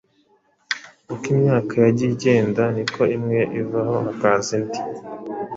Uko 1.13 1.25
imyaka 1.35 1.73
yagiye 1.85 2.11
igenda 2.15 2.63
ni 2.75 2.83
ko 2.93 3.01
imwe 3.15 3.39
ivaho 3.61 3.95
hakaza 4.05 4.49
indi 4.59 4.79